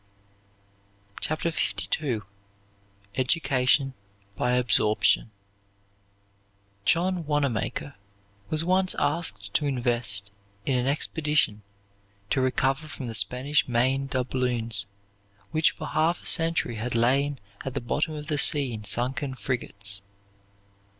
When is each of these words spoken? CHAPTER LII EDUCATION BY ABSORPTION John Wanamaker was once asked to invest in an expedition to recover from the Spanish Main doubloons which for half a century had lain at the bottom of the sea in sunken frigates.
CHAPTER 1.19 1.51
LII 2.01 2.21
EDUCATION 3.13 3.93
BY 4.35 4.51
ABSORPTION 4.53 5.29
John 6.85 7.27
Wanamaker 7.27 7.93
was 8.49 8.65
once 8.65 8.95
asked 8.97 9.53
to 9.53 9.67
invest 9.67 10.31
in 10.65 10.79
an 10.79 10.87
expedition 10.87 11.61
to 12.31 12.41
recover 12.41 12.87
from 12.87 13.05
the 13.09 13.13
Spanish 13.13 13.67
Main 13.67 14.07
doubloons 14.07 14.87
which 15.51 15.69
for 15.69 15.85
half 15.89 16.23
a 16.23 16.25
century 16.25 16.77
had 16.77 16.95
lain 16.95 17.39
at 17.63 17.75
the 17.75 17.79
bottom 17.81 18.15
of 18.15 18.25
the 18.25 18.39
sea 18.39 18.73
in 18.73 18.83
sunken 18.83 19.35
frigates. 19.35 20.01